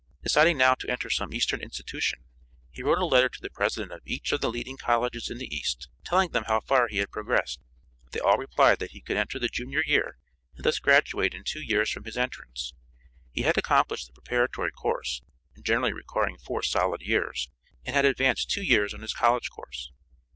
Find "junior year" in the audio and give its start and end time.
9.47-10.17